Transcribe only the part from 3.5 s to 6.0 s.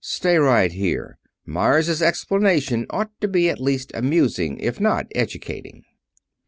at least amusing, if not educating."